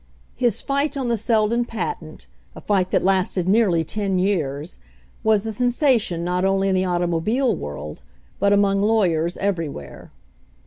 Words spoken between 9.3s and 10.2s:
everywhere.